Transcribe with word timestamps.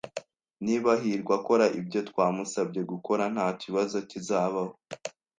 Niba 0.65 0.91
hirwa 1.01 1.33
akora 1.39 1.65
ibyo 1.79 1.99
twamusabye 2.09 2.81
gukora, 2.91 3.23
ntakibazo 3.33 3.97
kizabaho. 4.09 4.73